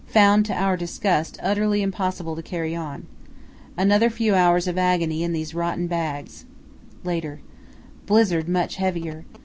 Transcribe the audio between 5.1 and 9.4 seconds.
in these rotten bags. Later.—Blizzard much heavier.